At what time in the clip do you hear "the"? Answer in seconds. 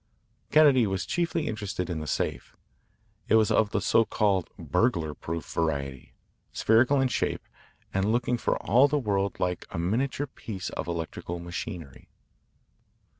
1.99-2.07, 3.69-3.79, 8.87-8.97